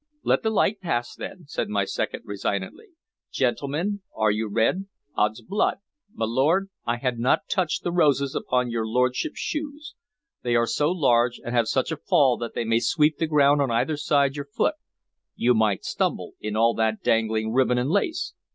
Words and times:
"Let 0.23 0.41
the 0.41 0.49
light 0.49 0.81
pass, 0.81 1.13
then," 1.13 1.43
said 1.45 1.67
his 1.69 1.93
second 1.93 2.23
resignedly. 2.25 2.87
"Gentlemen, 3.31 4.01
are 4.15 4.31
you 4.31 4.49
read 4.49 4.87
Ods 5.13 5.43
blood! 5.43 5.77
my 6.15 6.25
lord, 6.27 6.71
I 6.87 6.97
had 6.97 7.19
not 7.19 7.41
noticed 7.55 7.83
the 7.83 7.91
roses 7.91 8.33
upon 8.33 8.71
your 8.71 8.87
lordship's 8.87 9.37
shoes! 9.37 9.93
They 10.41 10.55
are 10.55 10.65
so 10.65 10.89
large 10.91 11.39
and 11.45 11.53
have 11.53 11.67
such 11.67 11.91
a 11.91 11.97
fall 11.97 12.35
that 12.37 12.55
they 12.55 12.79
sweep 12.79 13.19
the 13.19 13.27
ground 13.27 13.61
on 13.61 13.69
either 13.69 13.95
side 13.95 14.35
your 14.35 14.45
foot; 14.47 14.73
you 15.35 15.53
might 15.53 15.85
stumble 15.85 16.33
in 16.39 16.55
all 16.55 16.73
that 16.73 17.03
dangling 17.03 17.53
ribbon 17.53 17.77
and 17.77 17.91
lace. 17.91 18.33